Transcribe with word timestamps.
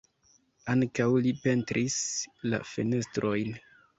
Ankaŭ 0.73 1.05
li 1.25 1.33
pentris 1.43 1.99
la 2.53 2.61
fenestrojn. 2.73 3.55